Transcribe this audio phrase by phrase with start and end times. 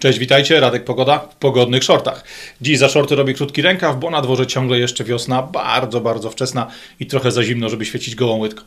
[0.00, 2.24] Cześć, witajcie, Radek Pogoda w pogodnych shortach.
[2.60, 6.70] Dziś za shorty robię krótki rękaw, bo na dworze ciągle jeszcze wiosna, bardzo, bardzo wczesna
[7.00, 8.62] i trochę za zimno, żeby świecić gołą łydką.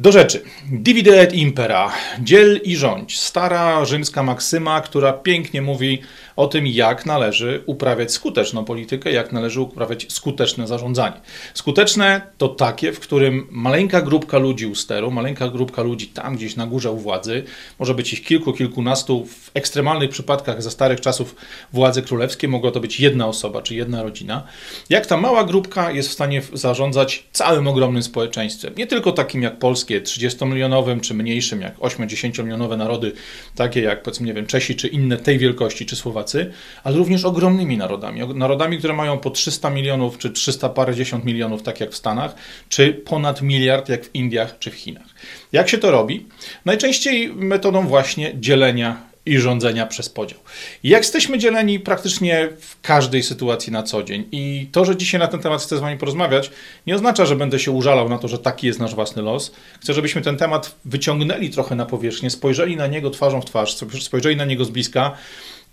[0.00, 0.42] Do rzeczy.
[0.72, 1.92] Divide et impera.
[2.20, 3.18] Dziel i rządź.
[3.18, 6.02] Stara rzymska maksyma, która pięknie mówi
[6.36, 11.20] o tym, jak należy uprawiać skuteczną politykę, jak należy uprawiać skuteczne zarządzanie.
[11.54, 16.56] Skuteczne to takie, w którym maleńka grupka ludzi u steru, maleńka grupka ludzi tam gdzieś
[16.56, 17.44] na górze u władzy,
[17.78, 21.36] może być ich kilku, kilkunastu, w ekstremalnych przypadkach za starych czasów
[21.72, 24.42] władzy królewskiej mogła to być jedna osoba czy jedna rodzina.
[24.90, 28.74] Jak ta mała grupka jest w stanie zarządzać całym ogromnym społeczeństwem.
[28.76, 33.12] Nie tylko takim jak polskie, 30-milionowym, czy mniejszym, jak 8-10-milionowe narody,
[33.54, 36.52] takie jak powiedzmy, nie wiem, Czesi, czy inne tej wielkości, czy Słowacy
[36.84, 38.20] ale również ogromnymi narodami.
[38.34, 42.34] Narodami, które mają po 300 milionów czy 300 parędziesiąt milionów, tak jak w Stanach,
[42.68, 45.06] czy ponad miliard, jak w Indiach czy w Chinach.
[45.52, 46.26] Jak się to robi?
[46.64, 50.38] Najczęściej metodą właśnie dzielenia i rządzenia przez podział.
[50.84, 54.24] Jak jesteśmy dzieleni praktycznie w każdej sytuacji na co dzień.
[54.32, 56.50] I to, że dzisiaj na ten temat chcę z Wami porozmawiać,
[56.86, 59.52] nie oznacza, że będę się użalał na to, że taki jest nasz własny los.
[59.80, 64.36] Chcę, żebyśmy ten temat wyciągnęli trochę na powierzchnię, spojrzeli na niego twarzą w twarz, spojrzeli
[64.36, 65.16] na niego z bliska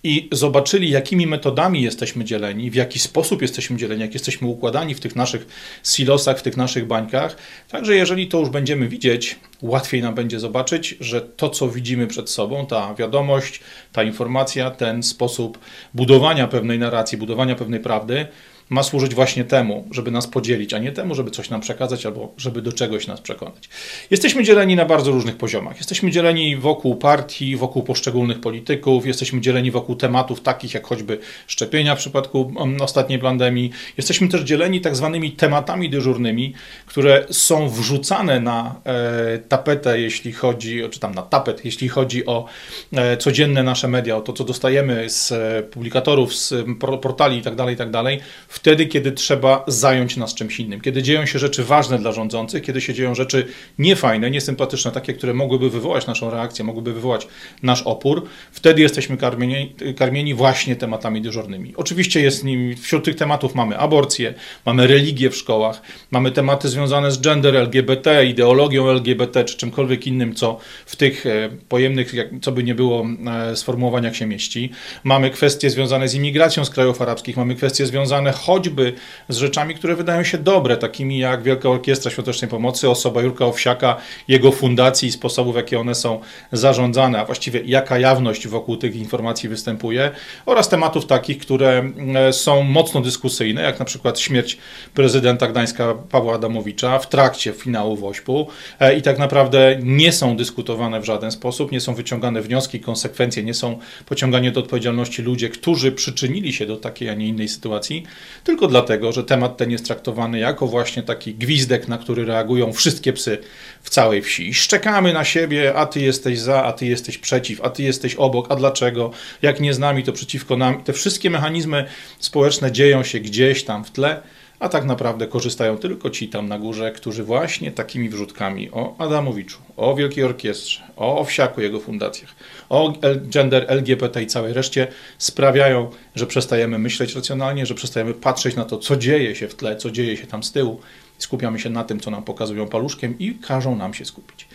[0.06, 5.00] i zobaczyli, jakimi metodami jesteśmy dzieleni, w jaki sposób jesteśmy dzieleni, jak jesteśmy układani w
[5.00, 5.48] tych naszych
[5.84, 7.38] silosach, w tych naszych bańkach.
[7.70, 12.30] Także jeżeli to już będziemy widzieć, łatwiej nam będzie zobaczyć, że to, co widzimy przed
[12.30, 13.60] sobą, ta wiadomość,
[13.92, 15.60] ta informacja, ten sposób
[15.94, 18.26] budowania pewnej narracji, budowania pewnej prawdy,
[18.70, 22.34] ma służyć właśnie temu, żeby nas podzielić, a nie temu, żeby coś nam przekazać albo
[22.38, 23.70] żeby do czegoś nas przekonać.
[24.12, 25.78] Jesteśmy dzieleni na bardzo różnych poziomach.
[25.78, 31.96] Jesteśmy dzieleni wokół partii, wokół poszczególnych polityków, jesteśmy dzieleni wokół tematów takich jak choćby szczepienia
[31.96, 33.72] w przypadku mm, ostatniej pandemii.
[33.98, 36.54] Jesteśmy też dzieleni tak zwanymi tematami dyżurnymi,
[36.86, 42.46] które są wrzucane na e, tapetę, jeśli chodzi, czy tam na tapet, jeśli chodzi o
[42.94, 46.54] e, codzienne nasze media, o to, co dostajemy z e, publikatorów, z
[47.02, 48.20] portali itd., tak itd., tak
[48.56, 52.82] wtedy, kiedy trzeba zająć nas czymś innym, kiedy dzieją się rzeczy ważne dla rządzących, kiedy
[52.82, 53.48] się dzieją rzeczy
[53.80, 57.28] niefajne, niesympatyczne, takie, które mogłyby wywołać naszą reakcję, mogłyby wywołać
[57.64, 61.74] nasz opór, wtedy jesteśmy karmieni, karmieni właśnie tematami dyżurnymi.
[61.76, 64.34] Oczywiście jest nim, wśród tych tematów mamy aborcję,
[64.66, 70.36] mamy religię w szkołach, mamy tematy związane z gender LGBT, ideologią LGBT, czy czymkolwiek innym,
[70.36, 73.08] co w tych e, pojemnych, co by nie było
[73.52, 74.72] e, sformułowaniach się mieści.
[75.04, 78.94] Mamy kwestie związane z imigracją z krajów arabskich, mamy kwestie związane choćby
[79.30, 83.98] z rzeczami, które wydają się dobre, takimi jak Wielka Orkiestra Świątecznej Pomocy, osoba Jurka Owsiaka,
[84.28, 86.20] jego fundacji i sposobów, w jaki one są
[86.52, 90.12] zarządzane, a właściwie jaka jawność wokół tych informacji występuje,
[90.46, 94.58] oraz tematów takich, które e, są mocno dyskusyjne, jak na przykład śmierć
[94.94, 98.48] prezydenta Gdańska Pawła Adamowicza w trakcie finału Wośpu
[98.80, 103.44] e, i tak naprawdę nie są dyskutowane w żaden sposób, nie są wyciągane wnioski, konsekwencje,
[103.44, 108.04] nie są pociągane do odpowiedzialności ludzie, którzy przyczynili się do takiej, a nie innej sytuacji,
[108.44, 113.14] tylko dlatego, że temat ten jest traktowany jako właśnie taki gwizdek, na który reagują wszystkie
[113.14, 113.38] psy
[113.82, 114.54] w całej wsi.
[114.54, 118.52] Szczekamy na siebie, a ty jesteś za, a ty jesteś przeciw, a ty jesteś obok,
[118.52, 119.12] a dlaczego?
[119.42, 120.84] Jak nie z nami, to przeciwko nam.
[120.84, 121.86] Te wszystkie mechanizmy
[122.20, 124.22] społeczne dzieją się gdzieś tam w tle
[124.60, 129.58] a tak naprawdę korzystają tylko ci tam na górze, którzy właśnie takimi wrzutkami o Adamowiczu,
[129.78, 132.36] o Wielkiej Orkiestrze, o Owsiaku, jego fundacjach,
[132.70, 132.94] o
[133.30, 134.88] gender LGBT i całej reszcie
[135.18, 139.76] sprawiają, że przestajemy myśleć racjonalnie, że przestajemy patrzeć na to, co dzieje się w tle,
[139.76, 140.80] co dzieje się tam z tyłu.
[141.18, 144.48] Skupiamy się na tym, co nam pokazują paluszkiem i każą nam się skupić.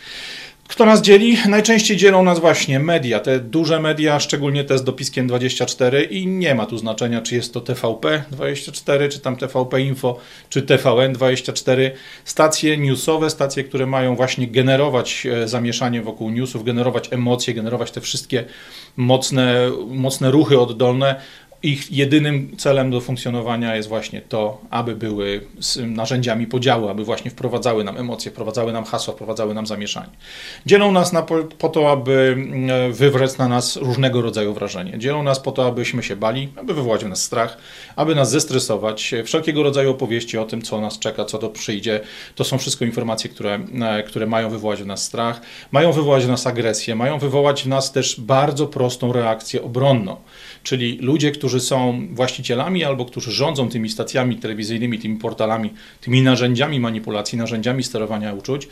[0.71, 1.37] Kto nas dzieli?
[1.49, 6.55] Najczęściej dzielą nas właśnie media, te duże media, szczególnie te z dopiskiem 24 i nie
[6.55, 11.91] ma tu znaczenia, czy jest to TVP24, czy tam TVP Info, czy TVN24.
[12.25, 18.01] Stacje newsowe, stacje, które mają właśnie generować e, zamieszanie wokół newsów, generować emocje, generować te
[18.01, 18.43] wszystkie
[18.97, 21.21] mocne, mocne ruchy oddolne,
[21.63, 25.41] ich jedynym celem do funkcjonowania jest właśnie to, aby były
[25.85, 30.09] narzędziami podziału, aby właśnie wprowadzały nam emocje, wprowadzały nam hasła, wprowadzały nam zamieszanie.
[30.65, 31.21] Dzielą nas na,
[31.57, 34.99] po to, aby mm, wywrzeć na nas różnego rodzaju wrażenie.
[34.99, 37.57] Dzielą nas po to, abyśmy się bali, aby wywołać w nas strach,
[37.95, 39.13] aby nas zestresować.
[39.25, 41.99] Wszelkiego rodzaju opowieści o tym, co nas czeka, co to przyjdzie,
[42.35, 45.41] to są wszystko informacje, które, e, które mają wywołać w nas strach,
[45.71, 50.17] mają wywołać w nas agresję, mają wywołać w nas też bardzo prostą reakcję obronną.
[50.63, 56.79] Czyli ludzie, którzy są właścicielami albo którzy rządzą tymi stacjami telewizyjnymi, tymi portalami, tymi narzędziami
[56.79, 58.67] manipulacji, narzędziami sterowania uczuć,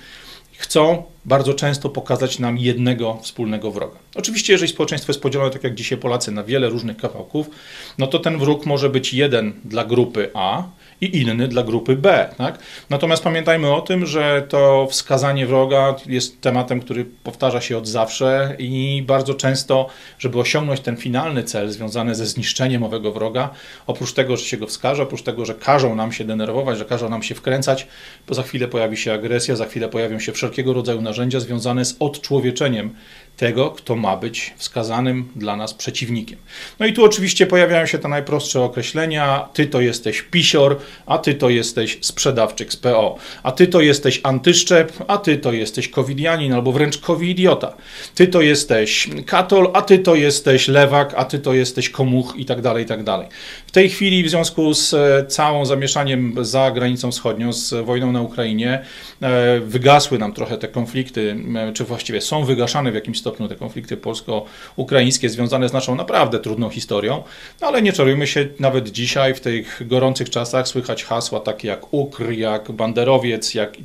[0.58, 3.98] chcą bardzo często pokazać nam jednego wspólnego wroga.
[4.16, 7.50] Oczywiście, jeżeli społeczeństwo jest podzielone, tak jak dzisiaj Polacy, na wiele różnych kawałków,
[7.98, 10.64] no to ten wróg może być jeden dla grupy A,
[11.02, 12.30] i inny dla grupy B.
[12.38, 12.60] Tak?
[12.90, 18.56] Natomiast pamiętajmy o tym, że to wskazanie wroga jest tematem, który powtarza się od zawsze
[18.60, 19.88] i bardzo często,
[20.20, 23.50] żeby osiągnąć ten finalny cel związany ze zniszczeniem owego wroga,
[23.88, 27.10] oprócz tego, że się go wskaże, oprócz tego, że każą nam się denerwować, że każą
[27.10, 27.88] nam się wkręcać,
[28.28, 31.96] bo za chwilę pojawi się agresja, za chwilę pojawią się wszelkiego rodzaju narzędzia związane z
[32.00, 32.94] odczłowieczeniem
[33.40, 36.40] tego, kto ma być wskazanym dla nas przeciwnikiem.
[36.80, 39.50] No i tu oczywiście pojawiają się te najprostsze określenia.
[39.54, 44.22] Ty to jesteś pisior, a ty to jesteś sprzedawczyk z PO, a ty to jesteś
[44.24, 47.74] antyszczep, a ty to jesteś covidianin albo wręcz covidiota.
[48.16, 52.46] Ty to jesteś katol, a ty to jesteś lewak, a ty to jesteś komuch i
[52.46, 53.28] tak dalej, i tak dalej.
[53.68, 58.22] W tej chwili w związku z e, całą zamieszaniem za granicą wschodnią, z wojną na
[58.22, 58.82] Ukrainie,
[59.22, 63.48] e, wygasły nam trochę te konflikty, e, czy właściwie są wygaszane w jakimś stopniu stopniu
[63.48, 67.24] te konflikty polsko-ukraińskie związane z naszą naprawdę trudną historią,
[67.62, 71.94] no ale nie czarujmy się, nawet dzisiaj w tych gorących czasach słychać hasła takie jak
[71.94, 73.80] Ukr, jak Banderowiec, jak e,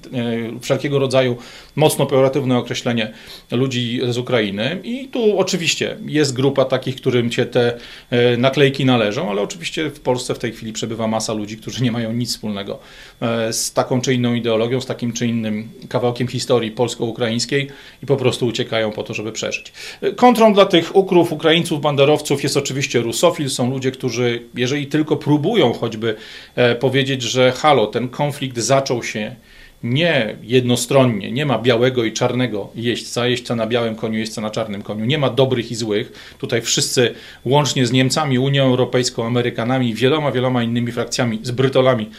[0.60, 1.36] wszelkiego rodzaju
[1.76, 3.12] mocno pejoratywne określenie
[3.50, 4.80] ludzi z Ukrainy.
[4.84, 7.76] I tu oczywiście jest grupa takich, którym się te
[8.10, 11.92] e, naklejki należą, ale oczywiście w Polsce w tej chwili przebywa masa ludzi, którzy nie
[11.92, 12.78] mają nic wspólnego
[13.20, 17.68] e, z taką czy inną ideologią, z takim czy innym kawałkiem historii polsko-ukraińskiej
[18.02, 19.72] i po prostu uciekają po to, żeby przeżyć.
[20.16, 23.50] Kontrą dla tych ukrów, Ukraińców, banderowców jest oczywiście rusofil.
[23.50, 26.16] Są ludzie, którzy, jeżeli tylko próbują choćby
[26.54, 29.36] e, powiedzieć, że halo, ten konflikt zaczął się
[29.84, 34.82] nie jednostronnie, nie ma białego i czarnego jeźdźca, jeźdźca na białym koniu, jeźdźca na czarnym
[34.82, 36.34] koniu, nie ma dobrych i złych.
[36.38, 37.14] Tutaj wszyscy,
[37.44, 42.10] łącznie z Niemcami, Unią Europejską, Amerykanami, wieloma, wieloma innymi frakcjami, z Brytolami,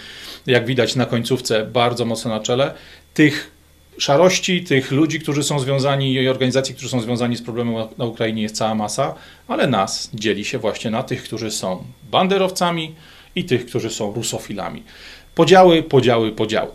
[0.47, 2.73] jak widać na końcówce, bardzo mocno na czele,
[3.13, 3.54] tych
[3.97, 8.41] szarości, tych ludzi, którzy są związani i organizacji, którzy są związani z problemem na Ukrainie
[8.41, 9.15] jest cała masa,
[9.47, 12.95] ale nas dzieli się właśnie na tych, którzy są banderowcami
[13.35, 14.83] i tych, którzy są rusofilami.
[15.35, 16.71] Podziały, podziały, podziały.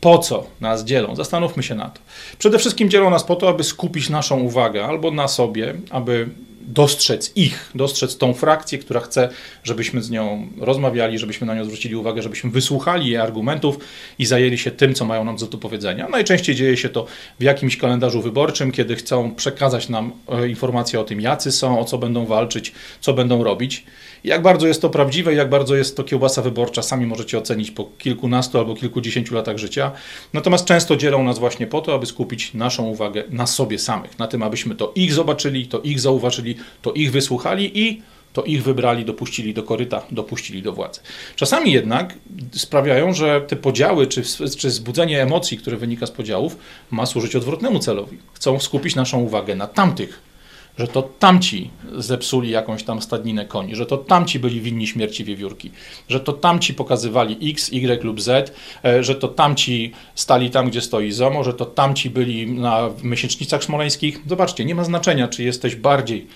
[0.00, 1.16] Po co nas dzielą?
[1.16, 2.00] Zastanówmy się na to.
[2.38, 6.28] Przede wszystkim dzielą nas po to, aby skupić naszą uwagę albo na sobie, aby
[6.66, 9.28] dostrzec ich, dostrzec tą frakcję, która chce,
[9.64, 13.78] żebyśmy z nią rozmawiali, żebyśmy na nią zwrócili uwagę, żebyśmy wysłuchali jej argumentów
[14.18, 16.08] i zajęli się tym, co mają nam do powiedzenia.
[16.08, 17.06] Najczęściej dzieje się to
[17.40, 21.84] w jakimś kalendarzu wyborczym, kiedy chcą przekazać nam e, informacje o tym, jacy są, o
[21.84, 23.84] co będą walczyć, co będą robić.
[24.24, 27.84] Jak bardzo jest to prawdziwe, jak bardzo jest to kiełbasa wyborcza, sami możecie ocenić po
[27.98, 29.92] kilkunastu albo kilkudziesięciu latach życia.
[30.32, 34.28] Natomiast często dzielą nas właśnie po to, aby skupić naszą uwagę na sobie samych, na
[34.28, 39.04] tym, abyśmy to ich zobaczyli, to ich zauważyli, to ich wysłuchali i to ich wybrali,
[39.04, 41.00] dopuścili do koryta, dopuścili do władzy.
[41.36, 42.14] Czasami jednak
[42.52, 44.22] sprawiają, że te podziały, czy,
[44.58, 46.56] czy zbudzenie emocji, które wynika z podziałów,
[46.90, 48.18] ma służyć odwrotnemu celowi.
[48.32, 50.33] Chcą skupić naszą uwagę na tamtych,
[50.78, 55.70] że to tamci zepsuli jakąś tam stadninę koni, że to tamci byli winni śmierci wiewiórki,
[56.08, 58.54] że to tamci pokazywali X, Y lub Z,
[58.84, 63.64] e, że to tamci stali tam, gdzie stoi ZOMO, że to tamci byli na miesięcznicach
[63.64, 64.20] smoleńskich.
[64.26, 66.26] Zobaczcie, nie ma znaczenia, czy jesteś bardziej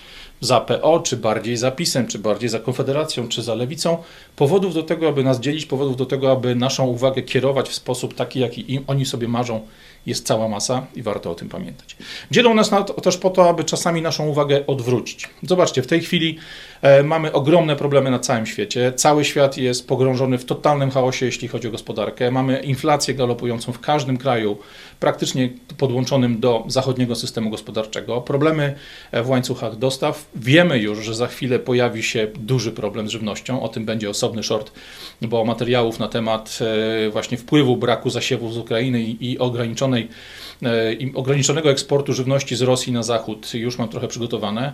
[0.41, 3.97] za PO, czy bardziej za PiSem, czy bardziej za Konfederacją, czy za Lewicą.
[4.35, 8.13] Powodów do tego, aby nas dzielić, powodów do tego, aby naszą uwagę kierować w sposób
[8.13, 9.61] taki, jaki im, oni sobie marzą,
[10.05, 11.97] jest cała masa i warto o tym pamiętać.
[12.31, 15.29] Dzielą nas na to, też po to, aby czasami naszą uwagę odwrócić.
[15.43, 16.37] Zobaczcie, w tej chwili
[16.81, 18.93] e, mamy ogromne problemy na całym świecie.
[18.95, 22.31] Cały świat jest pogrążony w totalnym chaosie, jeśli chodzi o gospodarkę.
[22.31, 24.57] Mamy inflację galopującą w każdym kraju,
[24.99, 28.21] praktycznie podłączonym do zachodniego systemu gospodarczego.
[28.21, 28.75] Problemy
[29.11, 30.25] e, w łańcuchach dostaw.
[30.35, 33.61] Wiemy już, że za chwilę pojawi się duży problem z żywnością.
[33.61, 34.71] O tym będzie osobny short,
[35.21, 36.59] bo materiałów na temat
[37.07, 39.39] e, właśnie wpływu braku zasiewów z Ukrainy i, i
[39.97, 44.73] ograniczonej ograniczonej, ograniczonego eksportu żywności z Rosji na zachód już mam trochę przygotowane.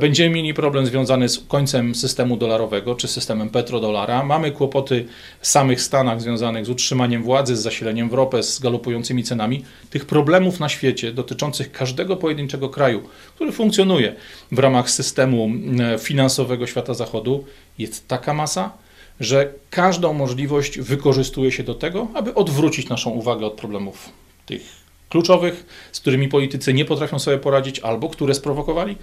[0.00, 4.24] Będziemy mieli problem związany z końcem systemu dolarowego czy systemem petrodolara.
[4.24, 5.04] Mamy kłopoty
[5.40, 9.64] w samych Stanach związanych z utrzymaniem władzy, z zasileniem w ropę, z galopującymi cenami.
[9.90, 13.02] Tych problemów na świecie dotyczących każdego pojedynczego kraju,
[13.34, 14.14] który funkcjonuje
[14.52, 17.44] w ramach systemu e, finansowego świata zachodu,
[17.78, 18.72] jest taka masa,
[19.20, 25.66] że każdą możliwość wykorzystuje się do tego, aby odwrócić naszą uwagę od problemów tych kluczowych,
[25.92, 28.96] z którymi politycy nie potrafią sobie poradzić albo które sprowokowali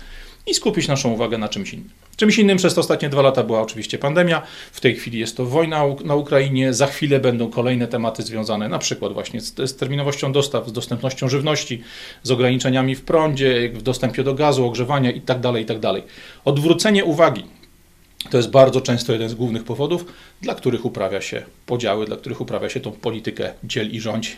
[0.47, 1.89] i skupić naszą uwagę na czymś innym.
[2.15, 5.83] Czymś innym przez ostatnie dwa lata była oczywiście pandemia, w tej chwili jest to wojna
[6.05, 10.67] na Ukrainie, za chwilę będą kolejne tematy związane na przykład właśnie z, z terminowością dostaw,
[10.67, 11.83] z dostępnością żywności,
[12.23, 15.41] z ograniczeniami w prądzie, w dostępie do gazu, ogrzewania itd.
[15.41, 15.93] Tak itd.
[15.93, 16.03] Tak
[16.45, 17.43] Odwrócenie uwagi
[18.29, 20.05] to jest bardzo często jeden z głównych powodów,
[20.41, 24.38] dla których uprawia się podziały, dla których uprawia się tą politykę dziel i rządź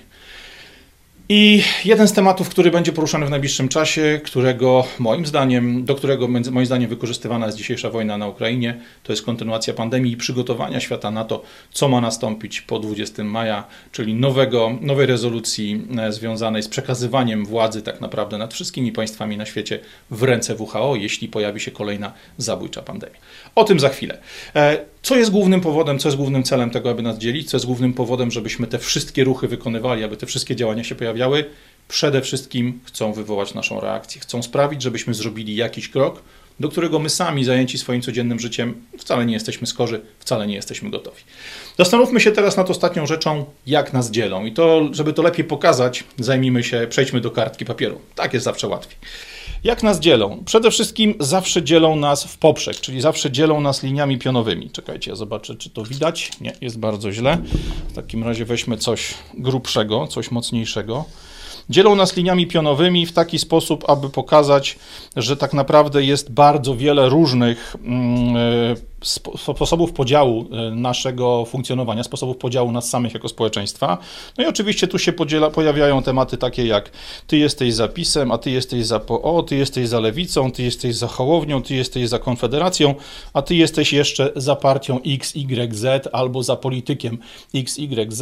[1.30, 6.28] I jeden z tematów, który będzie poruszany w najbliższym czasie, którego moim zdaniem, do którego
[6.28, 11.12] moim zdaniem wykorzystywana jest dzisiejsza wojna na Ukrainie, to jest kontynuacja pandemii i przygotowania świata
[11.12, 16.68] na to, co ma nastąpić po 20 maja, czyli nowego, nowej rezolucji e, związanej z
[16.68, 19.80] przekazywaniem władzy tak naprawdę nad wszystkimi państwami na świecie
[20.12, 23.16] w ręce WHO, jeśli pojawi się kolejna zabójcza pandemia.
[23.56, 24.18] O tym za chwilę.
[25.06, 27.94] Co jest głównym powodem, co jest głównym celem tego, aby nas dzielić, co jest głównym
[27.94, 31.46] powodem, żebyśmy te wszystkie ruchy wykonywali, aby te wszystkie działania się pojawiały?
[31.88, 36.22] Przede wszystkim chcą wywołać naszą reakcję, chcą sprawić, żebyśmy zrobili jakiś krok,
[36.60, 40.90] do którego my sami, zajęci swoim codziennym życiem, wcale nie jesteśmy skorzy, wcale nie jesteśmy
[40.90, 41.22] gotowi.
[41.78, 44.46] Zastanówmy się teraz nad ostatnią rzeczą, jak nas dzielą.
[44.46, 48.02] I to, żeby to lepiej pokazać, zajmijmy się, przejdźmy do kartki papieru.
[48.16, 48.98] Tak jest zawsze łatwiej.
[49.64, 50.44] Jak nas dzielą?
[50.46, 54.70] Przede wszystkim zawsze dzielą nas w poprzek, czyli zawsze dzielą nas liniami pionowymi.
[54.70, 56.32] Czekajcie, ja zobaczę, czy to widać.
[56.42, 57.38] Nie, jest bardzo źle.
[57.90, 61.06] W takim razie weźmy coś grubszego, coś mocniejszego.
[61.70, 64.80] Dzielą nas liniami pionowymi w taki sposób, aby pokazać,
[65.16, 68.95] że tak naprawdę jest bardzo wiele różnych e,
[69.38, 73.98] sposobów podziału e, naszego funkcjonowania, sposobów podziału nas samych jako społeczeństwa.
[74.38, 76.92] No i oczywiście tu się podziela, pojawiają tematy takie jak
[77.28, 80.96] ty jesteś za PiSem, a ty jesteś za PO, ty jesteś za lewicą, ty jesteś
[80.96, 82.96] za Hołownią, ty jesteś za Konfederacją,
[83.34, 87.18] a ty jesteś jeszcze za partią XYZ albo za politykiem
[87.56, 88.22] XYZ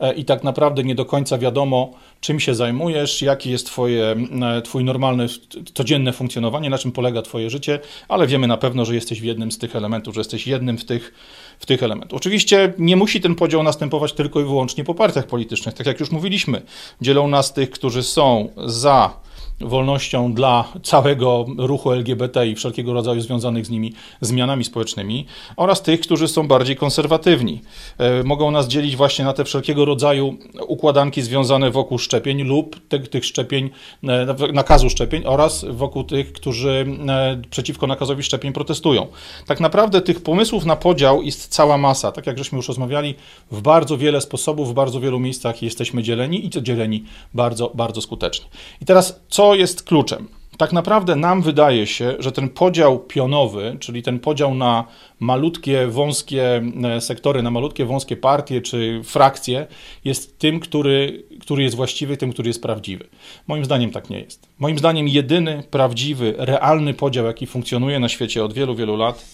[0.00, 4.62] e, i tak naprawdę nie do końca wiadomo, czym się zajmujesz, jaki jest twoje, e,
[4.62, 5.26] twój normalne,
[5.74, 9.52] codzienne funkcjonowanie, na czym polega twoje życie, ale wiemy na pewno, że jesteś w jednym
[9.52, 11.14] z tych elementów, że jesteś jednym w tych,
[11.58, 12.16] w tych elementów.
[12.16, 15.74] Oczywiście nie musi ten podział następować tylko i wyłącznie po partiach politycznych.
[15.74, 16.62] Tak jak już mówiliśmy,
[17.00, 19.27] dzielą nas tych, którzy są za
[19.60, 26.00] wolnością dla całego ruchu LGBT i wszelkiego rodzaju związanych z nimi zmianami społecznymi oraz tych,
[26.00, 27.60] którzy są bardziej konserwatywni.
[27.98, 30.34] E, mogą nas dzielić właśnie na te wszelkiego rodzaju
[30.66, 33.70] układanki związane wokół szczepień lub tych, tych szczepień,
[34.08, 39.06] e, nakazu szczepień oraz wokół tych, którzy e, przeciwko nakazowi szczepień protestują.
[39.46, 42.12] Tak naprawdę tych pomysłów na podział jest cała masa.
[42.12, 43.14] Tak jak żeśmy już rozmawiali,
[43.50, 48.00] w bardzo wiele sposobów, w bardzo wielu miejscach jesteśmy dzieleni i to dzieleni bardzo, bardzo
[48.00, 48.46] skutecznie.
[48.82, 50.28] I teraz co jest kluczem?
[50.58, 54.84] Tak naprawdę nam wydaje się, że ten podział pionowy, czyli ten podział na
[55.20, 59.66] malutkie, wąskie e, sektory, na malutkie, wąskie partie czy frakcje,
[60.04, 63.08] jest tym, który, który jest właściwy, tym, który jest prawdziwy.
[63.46, 64.48] Moim zdaniem tak nie jest.
[64.58, 69.24] Moim zdaniem jedyny prawdziwy, realny podział, jaki funkcjonuje na świecie od wielu, wielu lat,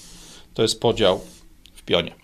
[0.55, 1.21] to jest podział
[1.75, 2.15] w pionie.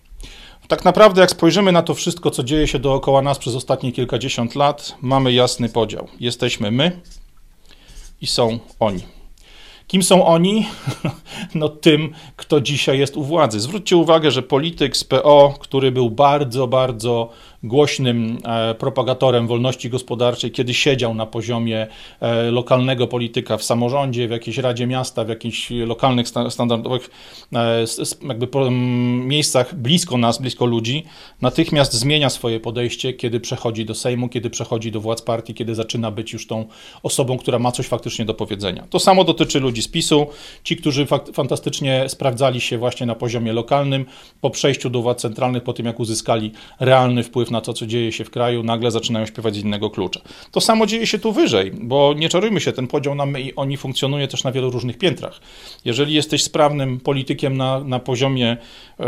[0.69, 4.55] Tak naprawdę, jak spojrzymy na to wszystko, co dzieje się dookoła nas przez ostatnie kilkadziesiąt
[4.55, 6.09] lat, mamy jasny podział.
[6.21, 7.01] Jesteśmy my,
[8.21, 9.03] i są oni.
[9.87, 10.67] Kim są oni?
[11.55, 13.61] No tym, kto dzisiaj jest u władzy.
[13.61, 17.31] Zwróćcie uwagę, że polityk z PO, który był bardzo, bardzo
[17.63, 21.87] głośnym e, propagatorem wolności gospodarczej, kiedy siedział na poziomie
[22.21, 27.11] e, lokalnego polityka w samorządzie, w jakiejś radzie miasta, w jakichś lokalnych, standardowych
[27.55, 27.85] e,
[28.29, 31.05] jakby miejscach blisko nas, blisko ludzi,
[31.41, 36.11] natychmiast zmienia swoje podejście, kiedy przechodzi do Sejmu, kiedy przechodzi do władz partii, kiedy zaczyna
[36.11, 36.65] być już tą
[37.03, 38.87] osobą, która ma coś faktycznie do powiedzenia.
[38.91, 40.27] To samo dotyczy ludzi z PiSu,
[40.65, 44.05] ci, którzy fantastycznie sprawdzali się właśnie na poziomie lokalnym,
[44.41, 48.13] po przejściu do władz centralnych, po tym jak uzyskali realny wpływ na to, co dzieje
[48.13, 50.21] się w kraju, nagle zaczynają śpiewać z innego klucza.
[50.51, 53.55] To samo dzieje się tu wyżej, bo nie czarujmy się, ten podział na my i
[53.55, 55.41] oni funkcjonuje też na wielu różnych piętrach.
[55.85, 58.57] Jeżeli jesteś sprawnym politykiem na, na poziomie
[59.01, 59.07] e,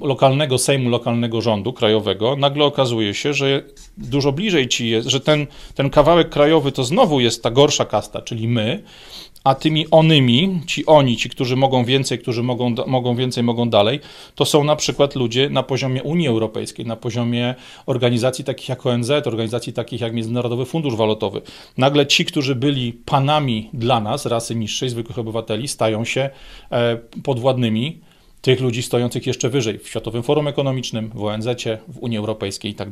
[0.00, 3.62] lokalnego Sejmu, lokalnego rządu krajowego, nagle okazuje się, że
[3.96, 8.22] dużo bliżej ci jest, że ten, ten kawałek krajowy to znowu jest ta gorsza kasta,
[8.22, 8.82] czyli my,
[9.44, 14.00] a tymi onymi, ci oni, ci, którzy mogą więcej, którzy mogą, mogą więcej, mogą dalej,
[14.34, 17.54] to są na przykład ludzie na poziomie Unii Europejskiej, na poziomie
[17.86, 21.40] organizacji takich jak ONZ, organizacji takich jak Międzynarodowy Fundusz Walutowy.
[21.76, 26.30] Nagle ci, którzy byli panami dla nas, rasy niższej, zwykłych obywateli, stają się
[26.70, 28.07] e, podwładnymi
[28.42, 31.46] tych ludzi stojących jeszcze wyżej w Światowym Forum Ekonomicznym, w ONZ,
[31.88, 32.88] w Unii Europejskiej i tak.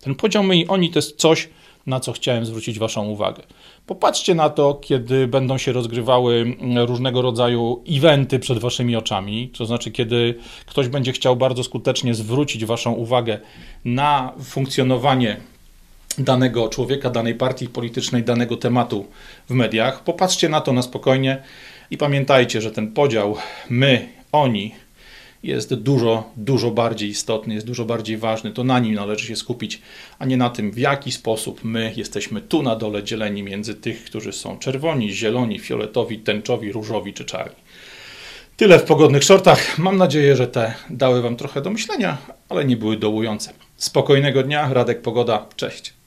[0.00, 1.48] Ten podział my i oni to jest coś,
[1.86, 3.42] na co chciałem zwrócić Waszą uwagę.
[3.86, 9.90] Popatrzcie na to, kiedy będą się rozgrywały różnego rodzaju eventy przed Waszymi oczami, to znaczy,
[9.90, 10.34] kiedy
[10.66, 13.38] ktoś będzie chciał bardzo skutecznie zwrócić Waszą uwagę
[13.84, 15.36] na funkcjonowanie
[16.18, 19.06] danego człowieka, danej partii politycznej, danego tematu
[19.48, 20.04] w mediach.
[20.04, 21.42] Popatrzcie na to na spokojnie
[21.90, 23.36] i pamiętajcie, że ten podział
[23.70, 24.74] my, oni
[25.42, 28.52] jest dużo, dużo bardziej istotny, jest dużo bardziej ważny.
[28.52, 29.82] To na nim należy się skupić,
[30.18, 34.04] a nie na tym, w jaki sposób my jesteśmy tu na dole dzieleni między tych,
[34.04, 37.56] którzy są czerwoni, zieloni, fioletowi, tęczowi, różowi czy czarni.
[38.56, 39.78] Tyle w pogodnych shortach.
[39.78, 42.18] Mam nadzieję, że te dały Wam trochę do myślenia,
[42.48, 43.52] ale nie były dołujące.
[43.76, 45.97] Spokojnego dnia, Radek Pogoda, cześć.